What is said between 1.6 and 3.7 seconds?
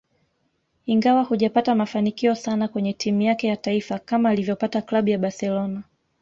mafanikio sana kwenye timu yake ya